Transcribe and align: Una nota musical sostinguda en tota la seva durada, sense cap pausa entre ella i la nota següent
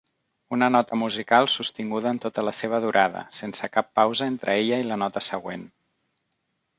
Una 0.55 0.67
nota 0.75 0.97
musical 0.99 1.49
sostinguda 1.55 2.13
en 2.13 2.21
tota 2.23 2.43
la 2.47 2.53
seva 2.59 2.79
durada, 2.85 3.23
sense 3.41 3.69
cap 3.75 3.91
pausa 4.01 4.31
entre 4.35 4.57
ella 4.63 4.81
i 4.85 4.89
la 4.93 4.99
nota 5.03 5.23
següent 5.29 5.69